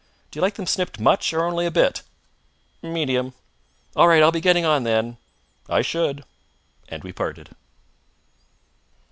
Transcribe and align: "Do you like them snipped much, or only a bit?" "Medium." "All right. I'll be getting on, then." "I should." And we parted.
"Do 0.31 0.39
you 0.39 0.41
like 0.41 0.55
them 0.55 0.65
snipped 0.65 0.99
much, 0.99 1.31
or 1.31 1.45
only 1.45 1.67
a 1.67 1.69
bit?" 1.69 2.01
"Medium." 2.81 3.35
"All 3.95 4.07
right. 4.07 4.23
I'll 4.23 4.31
be 4.31 4.41
getting 4.41 4.65
on, 4.65 4.81
then." 4.81 5.17
"I 5.69 5.83
should." 5.83 6.23
And 6.89 7.03
we 7.03 7.11
parted. 7.13 7.51